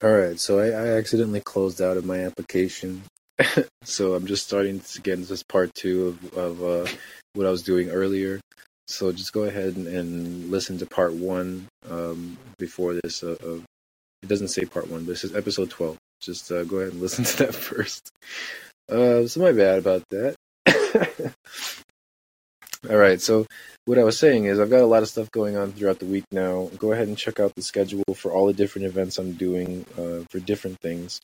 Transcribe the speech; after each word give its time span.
All 0.00 0.12
right, 0.12 0.38
so 0.38 0.60
I, 0.60 0.68
I 0.68 0.96
accidentally 0.96 1.40
closed 1.40 1.82
out 1.82 1.96
of 1.96 2.04
my 2.04 2.20
application, 2.20 3.02
so 3.82 4.14
I'm 4.14 4.26
just 4.26 4.46
starting 4.46 4.78
to 4.78 5.00
get 5.00 5.14
into 5.14 5.28
this 5.28 5.42
part 5.42 5.74
two 5.74 6.16
of, 6.34 6.38
of 6.38 6.62
uh, 6.62 6.92
what 7.32 7.48
I 7.48 7.50
was 7.50 7.64
doing 7.64 7.90
earlier. 7.90 8.40
So 8.86 9.10
just 9.10 9.32
go 9.32 9.42
ahead 9.42 9.74
and, 9.74 9.88
and 9.88 10.50
listen 10.52 10.78
to 10.78 10.86
part 10.86 11.14
one 11.14 11.66
um, 11.90 12.38
before 12.58 12.94
this. 12.94 13.24
Uh, 13.24 13.36
uh, 13.44 13.60
it 14.22 14.28
doesn't 14.28 14.48
say 14.48 14.64
part 14.66 14.88
one, 14.88 15.00
but 15.00 15.08
this 15.08 15.24
is 15.24 15.34
episode 15.34 15.70
12. 15.70 15.96
Just 16.20 16.52
uh, 16.52 16.62
go 16.62 16.76
ahead 16.76 16.92
and 16.92 17.02
listen 17.02 17.24
to 17.24 17.36
that 17.38 17.54
first. 17.54 18.12
Uh, 18.88 19.26
so 19.26 19.40
my 19.40 19.50
bad 19.50 19.78
about 19.78 20.04
that. 20.10 20.36
All 22.86 22.96
right, 22.96 23.20
so 23.20 23.44
what 23.86 23.98
I 23.98 24.04
was 24.04 24.16
saying 24.16 24.44
is 24.44 24.60
I've 24.60 24.70
got 24.70 24.82
a 24.82 24.86
lot 24.86 25.02
of 25.02 25.08
stuff 25.08 25.28
going 25.32 25.56
on 25.56 25.72
throughout 25.72 25.98
the 25.98 26.06
week 26.06 26.24
now. 26.30 26.70
Go 26.78 26.92
ahead 26.92 27.08
and 27.08 27.18
check 27.18 27.40
out 27.40 27.52
the 27.56 27.62
schedule 27.62 28.04
for 28.14 28.32
all 28.32 28.46
the 28.46 28.52
different 28.52 28.86
events 28.86 29.18
I'm 29.18 29.32
doing 29.32 29.84
uh, 29.98 30.24
for 30.30 30.38
different 30.38 30.78
things. 30.80 31.20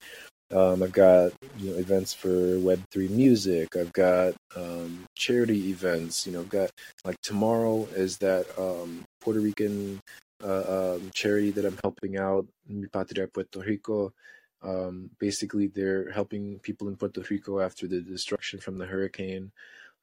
Um, 0.52 0.82
I've 0.82 0.92
got 0.92 1.32
you 1.58 1.70
know, 1.70 1.76
events 1.78 2.12
for 2.12 2.28
Web3 2.28 3.08
music. 3.10 3.76
I've 3.76 3.92
got 3.92 4.34
um, 4.56 5.04
charity 5.14 5.70
events. 5.70 6.26
You 6.26 6.32
know, 6.32 6.40
I've 6.40 6.48
got 6.48 6.70
like 7.04 7.20
tomorrow 7.22 7.86
is 7.94 8.18
that 8.18 8.46
um, 8.58 9.04
Puerto 9.20 9.38
Rican 9.38 10.00
uh, 10.42 10.96
um, 10.96 11.12
charity 11.14 11.52
that 11.52 11.64
I'm 11.64 11.78
helping 11.84 12.18
out, 12.18 12.46
Mi 12.68 12.88
Patria 12.88 13.28
Puerto 13.28 13.60
Rico. 13.60 14.12
Um, 14.60 15.08
basically, 15.20 15.68
they're 15.68 16.10
helping 16.10 16.58
people 16.58 16.88
in 16.88 16.96
Puerto 16.96 17.22
Rico 17.30 17.60
after 17.60 17.86
the 17.86 18.00
destruction 18.00 18.58
from 18.58 18.76
the 18.76 18.86
hurricane. 18.86 19.52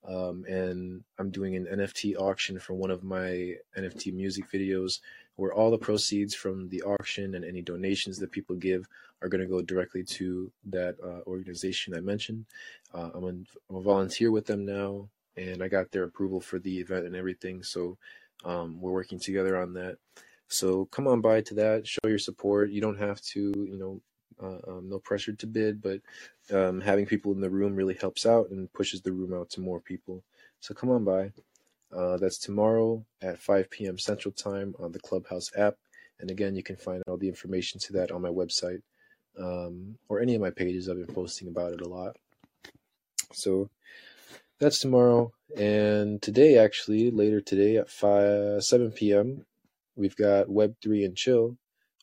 Um, 0.07 0.45
and 0.47 1.03
I'm 1.19 1.29
doing 1.29 1.55
an 1.55 1.65
NFT 1.65 2.17
auction 2.17 2.59
for 2.59 2.73
one 2.73 2.89
of 2.89 3.03
my 3.03 3.55
NFT 3.77 4.13
music 4.13 4.51
videos 4.51 4.99
where 5.35 5.53
all 5.53 5.71
the 5.71 5.77
proceeds 5.77 6.35
from 6.35 6.69
the 6.69 6.81
auction 6.83 7.35
and 7.35 7.45
any 7.45 7.61
donations 7.61 8.17
that 8.19 8.31
people 8.31 8.55
give 8.55 8.87
are 9.21 9.29
going 9.29 9.41
to 9.41 9.47
go 9.47 9.61
directly 9.61 10.03
to 10.03 10.51
that 10.65 10.95
uh, 11.03 11.21
organization 11.27 11.95
I 11.95 11.99
mentioned. 11.99 12.45
Uh, 12.93 13.09
I'm, 13.13 13.23
I'm, 13.69 13.75
a 13.75 13.81
volunteer 13.81 14.31
with 14.31 14.45
them 14.45 14.65
now, 14.65 15.07
and 15.37 15.63
I 15.63 15.67
got 15.67 15.91
their 15.91 16.03
approval 16.03 16.41
for 16.41 16.59
the 16.59 16.79
event 16.79 17.05
and 17.05 17.15
everything. 17.15 17.63
So 17.63 17.97
um, 18.43 18.81
we're 18.81 18.91
working 18.91 19.19
together 19.19 19.57
on 19.57 19.73
that. 19.73 19.97
So 20.47 20.85
come 20.85 21.07
on 21.07 21.21
by 21.21 21.41
to 21.41 21.53
that, 21.55 21.87
show 21.87 22.07
your 22.07 22.19
support. 22.19 22.71
You 22.71 22.81
don't 22.81 22.99
have 22.99 23.21
to, 23.21 23.39
you 23.39 23.77
know, 23.77 24.01
uh, 24.41 24.71
um, 24.71 24.89
no 24.89 24.99
pressure 24.99 25.33
to 25.33 25.47
bid, 25.47 25.81
but 25.81 26.01
um, 26.55 26.81
having 26.81 27.05
people 27.05 27.31
in 27.33 27.41
the 27.41 27.49
room 27.49 27.75
really 27.75 27.95
helps 27.95 28.25
out 28.25 28.49
and 28.51 28.71
pushes 28.73 29.01
the 29.01 29.11
room 29.13 29.33
out 29.33 29.49
to 29.51 29.61
more 29.61 29.79
people. 29.79 30.23
So 30.59 30.73
come 30.73 30.89
on 30.89 31.03
by. 31.03 31.31
Uh, 31.95 32.17
that's 32.17 32.37
tomorrow 32.37 33.05
at 33.21 33.39
5 33.39 33.69
p.m. 33.69 33.97
Central 33.97 34.31
Time 34.31 34.75
on 34.79 34.91
the 34.91 34.99
Clubhouse 34.99 35.51
app. 35.57 35.75
And 36.19 36.31
again, 36.31 36.55
you 36.55 36.63
can 36.63 36.77
find 36.77 37.03
all 37.07 37.17
the 37.17 37.27
information 37.27 37.79
to 37.81 37.93
that 37.93 38.11
on 38.11 38.21
my 38.21 38.29
website 38.29 38.81
um, 39.39 39.97
or 40.09 40.21
any 40.21 40.35
of 40.35 40.41
my 40.41 40.51
pages. 40.51 40.89
I've 40.89 41.05
been 41.05 41.15
posting 41.15 41.47
about 41.47 41.73
it 41.73 41.81
a 41.81 41.89
lot. 41.89 42.17
So 43.33 43.69
that's 44.59 44.79
tomorrow. 44.79 45.33
And 45.57 46.21
today, 46.21 46.57
actually, 46.57 47.11
later 47.11 47.41
today 47.41 47.77
at 47.77 47.89
5, 47.89 48.63
7 48.63 48.91
p.m., 48.91 49.45
we've 49.95 50.15
got 50.15 50.47
Web3 50.47 51.05
and 51.05 51.15
Chill 51.17 51.57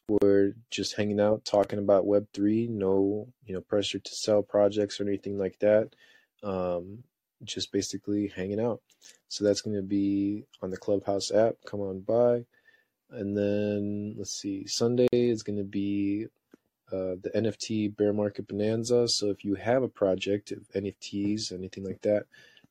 we're 0.09 0.55
just 0.71 0.97
hanging 0.97 1.21
out, 1.21 1.45
talking 1.45 1.79
about 1.79 2.07
Web3. 2.07 2.69
No, 2.71 3.29
you 3.45 3.55
know, 3.55 3.61
pressure 3.61 3.99
to 3.99 4.15
sell 4.15 4.43
projects 4.43 5.01
or 5.01 5.05
anything 5.05 5.39
like 5.39 5.59
that. 5.61 5.91
Um, 6.43 7.05
just 7.45 7.73
basically 7.73 8.29
hanging 8.29 8.61
out. 8.61 8.81
So 9.29 9.45
that's 9.45 9.61
going 9.61 9.77
to 9.77 9.83
be 9.83 10.45
on 10.63 10.71
the 10.71 10.77
Clubhouse 10.77 11.31
app. 11.31 11.57
Come 11.67 11.81
on 11.81 12.01
by. 12.01 12.45
And 13.11 13.37
then 13.37 14.15
let's 14.19 14.33
see, 14.33 14.67
Sunday 14.67 15.09
is 15.13 15.43
going 15.43 15.59
to 15.59 15.65
be 15.65 16.27
uh, 16.93 17.17
the 17.23 17.31
NFT 17.35 17.97
bear 17.97 18.13
market 18.13 18.49
bonanza. 18.49 19.09
So 19.09 19.31
if 19.31 19.45
you 19.45 19.55
have 19.55 19.83
a 19.83 19.89
project, 19.89 20.53
NFTs, 20.75 21.53
anything 21.53 21.85
like 21.85 22.03
that, 22.03 22.25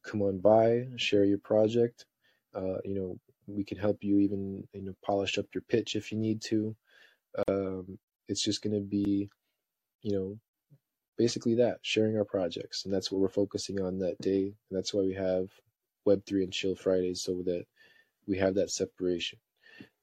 come 0.04 0.22
on 0.22 0.40
by, 0.40 0.88
share 0.96 1.24
your 1.24 1.38
project. 1.38 2.06
Uh, 2.54 2.78
you 2.84 2.96
know, 2.96 3.20
we 3.48 3.64
can 3.64 3.78
help 3.78 4.04
you 4.04 4.20
even 4.20 4.68
you 4.74 4.82
know 4.82 4.96
polish 5.04 5.38
up 5.38 5.46
your 5.54 5.62
pitch 5.62 5.96
if 5.96 6.12
you 6.12 6.18
need 6.18 6.42
to. 6.42 6.76
Um, 7.48 7.98
it's 8.28 8.44
just 8.44 8.62
going 8.62 8.76
to 8.76 8.82
be, 8.82 9.30
you 10.02 10.12
know, 10.12 10.40
basically 11.18 11.56
that 11.56 11.80
sharing 11.82 12.18
our 12.18 12.26
projects, 12.26 12.86
and 12.86 12.94
that's 12.94 13.12
what 13.12 13.22
we're 13.22 13.30
focusing 13.30 13.82
on 13.82 14.00
that 14.00 14.18
day. 14.20 14.44
And 14.44 14.78
that's 14.78 14.94
why 14.94 15.02
we 15.02 15.14
have 15.14 15.50
Web 16.06 16.26
three 16.26 16.44
and 16.44 16.54
Chill 16.54 16.76
Fridays, 16.76 17.22
so 17.22 17.42
that 17.46 17.66
we 18.28 18.38
have 18.38 18.56
that 18.56 18.72
separation. 18.72 19.40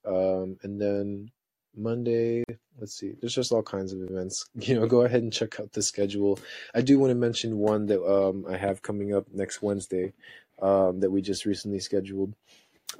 Um, 0.06 0.59
and 0.62 0.81
then 0.81 1.31
Monday, 1.77 2.45
let's 2.78 2.95
see, 2.99 3.15
there's 3.21 3.34
just 3.34 3.53
all 3.53 3.62
kinds 3.62 3.93
of 3.93 4.01
events. 4.03 4.45
You 4.55 4.77
know, 4.77 4.87
go 4.87 5.03
ahead 5.03 5.22
and 5.22 5.33
check 5.33 5.61
out 5.61 5.72
the 5.72 5.83
schedule. 5.83 6.39
I 6.75 6.81
do 6.81 6.99
want 6.99 7.11
to 7.11 7.15
mention 7.15 7.59
one 7.59 7.87
that 7.87 8.03
um, 8.05 8.47
I 8.49 8.56
have 8.56 8.83
coming 8.83 9.15
up 9.15 9.27
next 9.33 9.62
Wednesday 9.62 10.12
um, 10.61 11.01
that 11.01 11.11
we 11.11 11.22
just 11.22 11.45
recently 11.45 11.81
scheduled. 11.81 12.34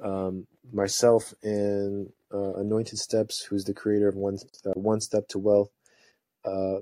Um, 0.01 0.45
myself 0.73 1.33
and 1.41 2.11
Anointed 2.55 2.99
Steps, 2.99 3.41
who's 3.41 3.65
the 3.65 3.73
creator 3.73 4.07
of 4.07 4.15
One 4.15 4.37
uh, 4.65 4.71
One 4.71 5.01
Step 5.01 5.27
to 5.29 5.39
Wealth. 5.39 5.71
Uh, 6.43 6.77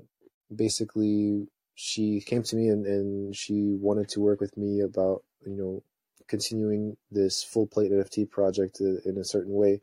basically, 0.54 1.48
she 1.74 2.20
came 2.20 2.42
to 2.44 2.56
me 2.56 2.68
and, 2.68 2.86
and 2.86 3.36
she 3.36 3.76
wanted 3.80 4.08
to 4.10 4.20
work 4.20 4.40
with 4.40 4.56
me 4.56 4.80
about 4.80 5.22
you 5.46 5.56
know 5.56 5.82
continuing 6.26 6.96
this 7.10 7.42
full 7.42 7.66
plate 7.66 7.92
NFT 7.92 8.30
project 8.30 8.80
in 8.80 9.18
a 9.18 9.24
certain 9.24 9.52
way 9.52 9.80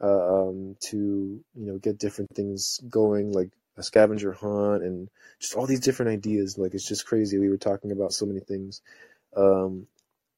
uh, 0.00 0.48
um, 0.48 0.76
to 0.80 0.96
you 0.96 1.66
know 1.66 1.78
get 1.78 1.98
different 1.98 2.30
things 2.34 2.80
going 2.88 3.32
like 3.32 3.50
a 3.76 3.82
scavenger 3.82 4.32
hunt 4.32 4.82
and 4.82 5.08
just 5.40 5.54
all 5.54 5.66
these 5.66 5.80
different 5.80 6.12
ideas. 6.12 6.58
Like 6.58 6.74
it's 6.74 6.86
just 6.86 7.06
crazy. 7.06 7.38
We 7.38 7.48
were 7.48 7.56
talking 7.56 7.92
about 7.92 8.12
so 8.12 8.26
many 8.26 8.40
things. 8.40 8.82
Um, 9.36 9.86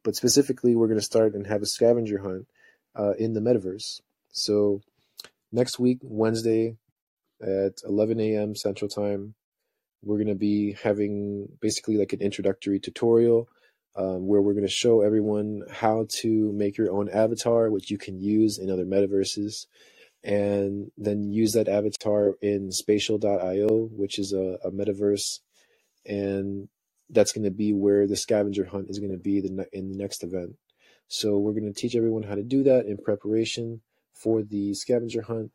but 0.05 0.17
specifically, 0.17 0.77
we're 0.77 0.87
going 0.87 0.99
to 0.99 1.05
start 1.05 1.35
and 1.35 1.47
have 1.47 1.63
a 1.63 1.67
scavenger 1.67 2.19
hunt 2.19 2.47
uh, 2.95 3.15
in 3.19 3.33
the 3.33 3.41
metaverse. 3.41 4.01
So 4.35 4.83
next 5.53 5.79
week, 5.79 5.99
Wednesday 6.03 6.77
at 7.41 7.81
11 7.85 8.19
a.m. 8.21 8.57
Central 8.57 8.89
Time, 8.89 9.35
we're 10.03 10.17
going 10.17 10.27
to 10.27 10.35
be 10.35 10.73
having 10.83 11.49
basically 11.61 11.97
like 11.97 12.13
an 12.13 12.21
introductory 12.21 12.81
tutorial 12.81 13.49
um, 13.95 14.27
where 14.27 14.43
we're 14.43 14.55
going 14.55 14.67
to 14.67 14.71
show 14.71 15.03
everyone 15.03 15.63
how 15.71 16.07
to 16.21 16.53
make 16.53 16.77
your 16.77 16.93
own 16.93 17.09
avatar, 17.11 17.71
which 17.71 17.93
you 17.93 17.97
can 17.97 18.21
use 18.21 18.59
in 18.59 18.71
other 18.71 18.85
metaverses, 18.85 19.67
and 20.25 20.91
then 20.99 21.31
use 21.31 21.53
that 21.53 21.69
avatar 21.69 22.35
in 22.43 22.73
spatial.io, 22.73 23.89
which 23.93 24.19
is 24.19 24.33
a, 24.33 24.59
a 24.65 24.73
metaverse. 24.73 25.39
And 26.05 26.69
that's 27.09 27.33
going 27.33 27.45
to 27.45 27.53
be 27.53 27.73
where 27.73 28.09
the 28.09 28.17
scavenger 28.17 28.65
hunt 28.65 28.91
is 28.91 28.99
going 28.99 29.13
to 29.13 29.19
be 29.19 29.41
the, 29.41 29.69
in 29.73 29.93
the 29.93 29.97
next 29.97 30.25
event. 30.25 30.57
So 31.07 31.39
we're 31.39 31.53
going 31.53 31.73
to 31.73 31.81
teach 31.81 31.95
everyone 31.95 32.25
how 32.25 32.35
to 32.35 32.43
do 32.43 32.65
that 32.65 32.87
in 32.87 32.97
preparation 32.97 33.81
for 34.15 34.43
the 34.43 34.75
scavenger 34.75 35.23
hunt. 35.23 35.51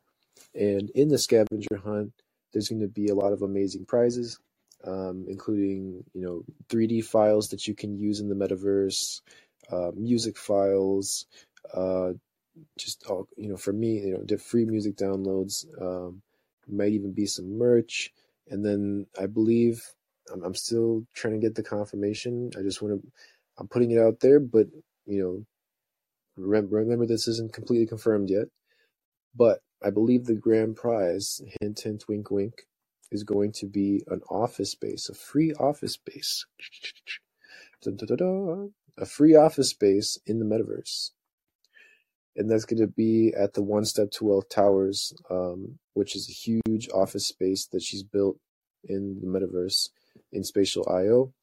And 0.53 0.89
in 0.91 1.09
the 1.09 1.17
scavenger 1.17 1.77
hunt, 1.83 2.13
there's 2.53 2.69
going 2.69 2.81
to 2.81 2.87
be 2.87 3.07
a 3.07 3.15
lot 3.15 3.33
of 3.33 3.41
amazing 3.41 3.85
prizes, 3.85 4.39
um, 4.85 5.25
including 5.27 6.03
you 6.13 6.21
know 6.21 6.43
3D 6.69 7.03
files 7.03 7.49
that 7.49 7.67
you 7.67 7.75
can 7.75 7.97
use 7.97 8.19
in 8.19 8.29
the 8.29 8.35
metaverse, 8.35 9.21
uh, 9.71 9.91
music 9.95 10.37
files, 10.37 11.25
uh, 11.73 12.11
just 12.77 13.05
all 13.07 13.27
you 13.37 13.49
know 13.49 13.57
for 13.57 13.73
me 13.73 13.99
you 13.99 14.13
know 14.13 14.23
the 14.25 14.37
free 14.37 14.65
music 14.65 14.95
downloads. 14.95 15.65
Um, 15.81 16.21
might 16.71 16.91
even 16.91 17.11
be 17.11 17.25
some 17.25 17.57
merch, 17.57 18.11
and 18.47 18.63
then 18.63 19.07
I 19.19 19.25
believe 19.25 19.83
I'm, 20.31 20.43
I'm 20.43 20.55
still 20.55 21.03
trying 21.13 21.33
to 21.33 21.39
get 21.39 21.55
the 21.55 21.63
confirmation. 21.63 22.51
I 22.57 22.61
just 22.61 22.81
want 22.81 23.01
to 23.01 23.11
I'm 23.57 23.67
putting 23.67 23.91
it 23.91 23.99
out 23.99 24.19
there, 24.19 24.39
but 24.39 24.67
you 25.05 25.21
know 25.21 25.45
remember, 26.39 26.77
remember 26.77 27.05
this 27.05 27.27
isn't 27.27 27.53
completely 27.53 27.85
confirmed 27.85 28.29
yet. 28.29 28.47
But 29.35 29.59
I 29.83 29.89
believe 29.89 30.25
the 30.25 30.35
grand 30.35 30.75
prize, 30.75 31.41
hint, 31.59 31.81
hint, 31.81 32.05
wink, 32.07 32.31
wink, 32.31 32.63
is 33.11 33.23
going 33.23 33.51
to 33.53 33.65
be 33.65 34.03
an 34.07 34.21
office 34.29 34.71
space, 34.71 35.09
a 35.09 35.13
free 35.13 35.53
office 35.53 35.93
space. 35.93 36.45
A 38.97 39.05
free 39.05 39.35
office 39.35 39.69
space 39.69 40.17
in 40.25 40.39
the 40.39 40.45
metaverse. 40.45 41.11
And 42.35 42.49
that's 42.49 42.65
going 42.65 42.81
to 42.81 42.87
be 42.87 43.33
at 43.37 43.53
the 43.53 43.63
One 43.63 43.85
Step 43.85 44.11
to 44.11 44.25
Wealth 44.25 44.49
Towers, 44.49 45.13
um, 45.29 45.79
which 45.93 46.15
is 46.15 46.29
a 46.29 46.33
huge 46.33 46.89
office 46.93 47.27
space 47.27 47.67
that 47.67 47.81
she's 47.81 48.03
built 48.03 48.37
in 48.83 49.19
the 49.21 49.27
metaverse 49.27 49.89
in 50.31 50.43
Spatial 50.43 50.87
IO. 50.89 51.33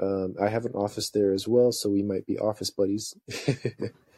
Um, 0.00 0.34
I 0.40 0.48
have 0.48 0.64
an 0.64 0.72
office 0.72 1.10
there 1.10 1.32
as 1.32 1.46
well, 1.46 1.72
so 1.72 1.90
we 1.90 2.02
might 2.02 2.26
be 2.26 2.38
office 2.38 2.70
buddies. 2.70 3.14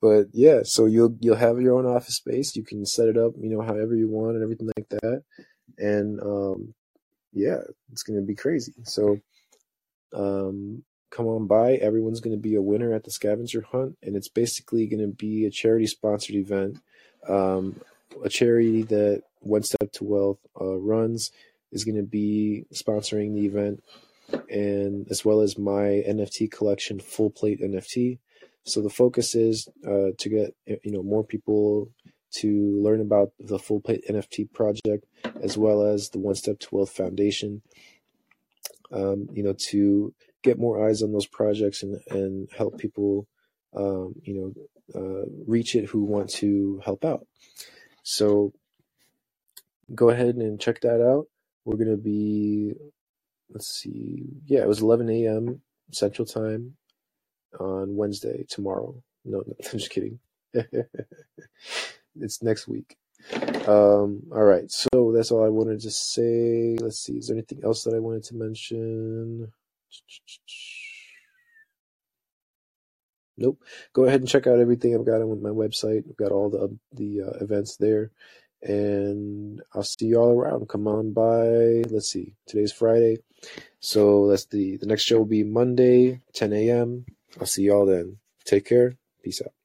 But 0.00 0.26
yeah, 0.32 0.60
so 0.64 0.86
you'll 0.86 1.16
you'll 1.20 1.36
have 1.36 1.60
your 1.60 1.78
own 1.78 1.86
office 1.86 2.16
space. 2.16 2.54
You 2.54 2.64
can 2.64 2.84
set 2.84 3.08
it 3.08 3.16
up, 3.16 3.32
you 3.40 3.48
know, 3.48 3.62
however 3.62 3.94
you 3.94 4.08
want 4.08 4.36
and 4.36 4.42
everything 4.42 4.70
like 4.76 4.88
that. 4.90 5.22
And 5.78 6.20
um, 6.20 6.74
yeah, 7.32 7.60
it's 7.92 8.02
gonna 8.02 8.22
be 8.22 8.34
crazy. 8.34 8.74
So 8.84 9.18
um, 10.12 10.84
come 11.10 11.26
on 11.26 11.46
by. 11.46 11.74
Everyone's 11.74 12.20
gonna 12.20 12.36
be 12.36 12.56
a 12.56 12.62
winner 12.62 12.92
at 12.92 13.04
the 13.04 13.10
scavenger 13.10 13.62
hunt, 13.62 13.96
and 14.02 14.16
it's 14.16 14.28
basically 14.28 14.86
gonna 14.86 15.08
be 15.08 15.46
a 15.46 15.50
charity 15.50 15.86
sponsored 15.86 16.36
event. 16.36 16.78
Um, 17.28 17.80
a 18.24 18.28
charity 18.28 18.82
that 18.82 19.22
One 19.40 19.62
Step 19.62 19.92
to 19.92 20.04
Wealth 20.04 20.38
uh, 20.60 20.76
runs 20.76 21.32
is 21.72 21.84
going 21.84 21.96
to 21.96 22.02
be 22.02 22.64
sponsoring 22.72 23.34
the 23.34 23.46
event, 23.46 23.82
and 24.48 25.06
as 25.10 25.24
well 25.24 25.40
as 25.40 25.58
my 25.58 26.02
NFT 26.08 26.50
collection, 26.50 27.00
Full 27.00 27.30
Plate 27.30 27.60
NFT. 27.60 28.18
So 28.66 28.82
the 28.82 28.90
focus 28.90 29.34
is 29.34 29.68
uh, 29.86 30.10
to 30.18 30.28
get 30.28 30.54
you 30.66 30.90
know 30.90 31.02
more 31.02 31.24
people 31.24 31.90
to 32.38 32.80
learn 32.82 33.00
about 33.00 33.30
the 33.38 33.58
Full 33.58 33.80
Plate 33.80 34.04
NFT 34.10 34.52
project, 34.52 35.06
as 35.40 35.56
well 35.56 35.82
as 35.82 36.10
the 36.10 36.18
One 36.18 36.34
Step 36.34 36.58
to 36.58 36.68
Wealth 36.72 36.90
Foundation. 36.90 37.62
Um, 38.92 39.28
you 39.32 39.42
know, 39.42 39.54
to 39.70 40.12
get 40.42 40.58
more 40.58 40.86
eyes 40.86 41.02
on 41.02 41.12
those 41.12 41.26
projects 41.26 41.82
and 41.82 42.00
and 42.10 42.48
help 42.56 42.78
people, 42.78 43.28
um, 43.74 44.14
you 44.22 44.34
know, 44.34 45.00
uh, 45.00 45.26
reach 45.46 45.76
it 45.76 45.86
who 45.86 46.04
want 46.04 46.30
to 46.30 46.80
help 46.84 47.04
out. 47.04 47.26
So 48.02 48.52
go 49.94 50.10
ahead 50.10 50.34
and 50.36 50.60
check 50.60 50.80
that 50.80 51.00
out. 51.00 51.26
We're 51.64 51.76
gonna 51.76 51.96
be, 51.96 52.72
let's 53.50 53.68
see, 53.68 54.24
yeah, 54.44 54.60
it 54.60 54.68
was 54.68 54.82
11 54.82 55.08
a.m. 55.10 55.62
Central 55.92 56.26
Time 56.26 56.76
on 57.60 57.96
Wednesday 57.96 58.44
tomorrow. 58.48 58.94
No, 59.24 59.42
no 59.46 59.54
I'm 59.72 59.78
just 59.78 59.90
kidding. 59.90 60.18
it's 62.20 62.42
next 62.42 62.68
week. 62.68 62.96
Um, 63.66 64.22
all 64.32 64.44
right, 64.44 64.70
so 64.70 65.12
that's 65.14 65.30
all 65.30 65.44
I 65.44 65.48
wanted 65.48 65.80
to 65.80 65.90
say. 65.90 66.76
Let's 66.80 67.00
see, 67.00 67.14
is 67.14 67.28
there 67.28 67.36
anything 67.36 67.60
else 67.64 67.84
that 67.84 67.94
I 67.94 67.98
wanted 67.98 68.24
to 68.24 68.34
mention? 68.34 69.52
Nope. 73.38 73.62
Go 73.92 74.04
ahead 74.04 74.20
and 74.20 74.28
check 74.28 74.46
out 74.46 74.60
everything 74.60 74.94
I've 74.94 75.04
got 75.04 75.20
on 75.20 75.42
my 75.42 75.50
website. 75.50 76.08
I've 76.08 76.16
got 76.16 76.32
all 76.32 76.48
the 76.48 76.74
the 76.92 77.20
uh, 77.22 77.44
events 77.44 77.76
there, 77.76 78.10
and 78.62 79.60
I'll 79.74 79.82
see 79.82 80.06
you 80.06 80.16
all 80.16 80.30
around. 80.30 80.70
Come 80.70 80.88
on 80.88 81.12
by. 81.12 81.84
Let's 81.90 82.08
see. 82.08 82.32
Today's 82.46 82.72
Friday, 82.72 83.18
so 83.80 84.28
that's 84.28 84.46
the 84.46 84.78
the 84.78 84.86
next 84.86 85.02
show 85.02 85.18
will 85.18 85.26
be 85.26 85.44
Monday, 85.44 86.22
10 86.32 86.52
a.m. 86.54 87.04
I'll 87.40 87.46
see 87.46 87.62
y'all 87.62 87.86
then. 87.86 88.18
Take 88.44 88.66
care. 88.66 88.94
Peace 89.22 89.42
out. 89.42 89.55